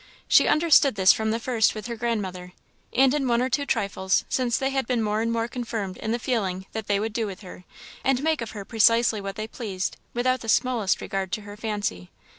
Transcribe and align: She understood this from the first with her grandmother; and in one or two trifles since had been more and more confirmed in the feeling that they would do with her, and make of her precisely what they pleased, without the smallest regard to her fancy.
She 0.27 0.47
understood 0.47 0.95
this 0.95 1.13
from 1.13 1.29
the 1.29 1.39
first 1.39 1.75
with 1.75 1.85
her 1.85 1.95
grandmother; 1.95 2.53
and 2.91 3.13
in 3.13 3.27
one 3.27 3.39
or 3.39 3.51
two 3.51 3.67
trifles 3.67 4.25
since 4.29 4.57
had 4.57 4.87
been 4.87 5.03
more 5.03 5.21
and 5.21 5.31
more 5.31 5.47
confirmed 5.47 5.97
in 5.97 6.11
the 6.11 6.17
feeling 6.17 6.65
that 6.71 6.87
they 6.87 6.99
would 6.99 7.13
do 7.13 7.27
with 7.27 7.41
her, 7.41 7.65
and 8.03 8.23
make 8.23 8.41
of 8.41 8.49
her 8.49 8.65
precisely 8.65 9.21
what 9.21 9.35
they 9.35 9.47
pleased, 9.47 9.97
without 10.15 10.39
the 10.41 10.49
smallest 10.49 11.01
regard 11.01 11.31
to 11.33 11.41
her 11.41 11.55
fancy. 11.55 12.09